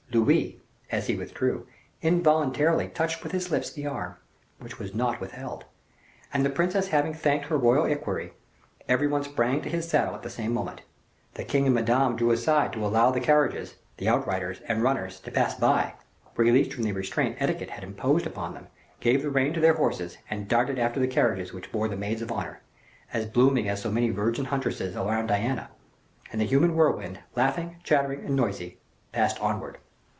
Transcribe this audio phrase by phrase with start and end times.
[0.13, 0.59] Louis,
[0.91, 1.67] as he withdrew,
[2.01, 4.17] involuntarily touched with his lips the arm,
[4.59, 5.63] which was not withheld,
[6.33, 8.33] and the princess having thanked her royal equerry,
[8.89, 10.81] every one sprang to his saddle at the same moment.
[11.35, 15.31] The king and Madame drew aside to allow the carriages, the outriders, and runners, to
[15.31, 15.67] pass by.
[15.67, 18.67] A fair proportion of the cavaliers, released from the restraint etiquette had imposed upon them,
[18.99, 22.21] gave the rein to their horses, and darted after the carriages which bore the maids
[22.21, 22.59] of honor,
[23.13, 25.69] as blooming as so many virgin huntresses around Diana,
[26.33, 28.77] and the human whirlwind, laughing, chattering, and noisy,
[29.13, 29.77] passed onward.